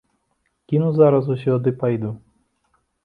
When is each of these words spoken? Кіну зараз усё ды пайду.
Кіну 0.71 0.87
зараз 0.99 1.29
усё 1.35 1.59
ды 1.67 1.77
пайду. 1.85 2.11